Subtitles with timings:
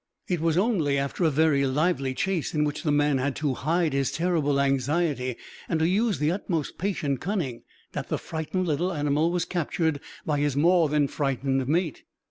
[0.27, 3.93] It was only after a very lively chase, in which the man had to hide
[3.93, 5.35] his terrible anxiety
[5.69, 10.39] and to use the utmost patient cunning, that the frightened little animal was captured by
[10.39, 12.01] his more than frightened mate.